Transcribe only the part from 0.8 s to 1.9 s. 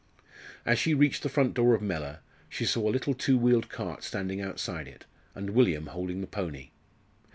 reached the front door of